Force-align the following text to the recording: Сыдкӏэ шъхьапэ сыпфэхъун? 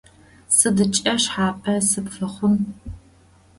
Сыдкӏэ 0.55 1.13
шъхьапэ 1.21 1.73
сыпфэхъун? 1.89 2.55